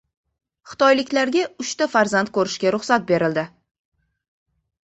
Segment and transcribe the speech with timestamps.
[0.71, 3.45] Xitoyliklarga uchta farzand ko‘rishga ruxsat berildi